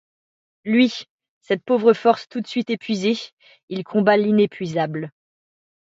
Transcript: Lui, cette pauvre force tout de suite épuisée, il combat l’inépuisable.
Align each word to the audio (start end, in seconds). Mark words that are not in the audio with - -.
Lui, 0.65 1.03
cette 1.41 1.63
pauvre 1.63 1.93
force 1.93 2.27
tout 2.27 2.41
de 2.41 2.47
suite 2.47 2.71
épuisée, 2.71 3.13
il 3.69 3.83
combat 3.83 4.17
l’inépuisable. 4.17 5.11